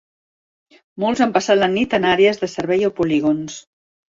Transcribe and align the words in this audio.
Molts 1.03 1.21
han 1.25 1.35
passat 1.35 1.61
la 1.61 1.69
nit 1.75 1.93
en 1.99 2.09
àrees 2.15 2.43
de 2.45 2.51
servei 2.55 2.89
o 2.91 2.93
polígons. 3.03 3.63